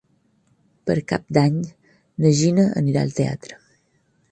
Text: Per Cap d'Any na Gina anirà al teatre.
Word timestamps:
Per 0.89 0.95
Cap 1.11 1.27
d'Any 1.37 1.59
na 2.25 2.33
Gina 2.41 2.67
anirà 2.83 3.07
al 3.09 3.17
teatre. 3.21 3.63